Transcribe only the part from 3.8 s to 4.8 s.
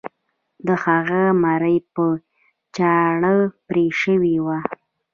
شوې وه.